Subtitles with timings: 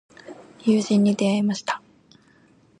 [0.63, 1.79] 友人に出会いました。